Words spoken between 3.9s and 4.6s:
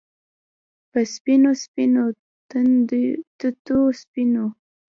سپینو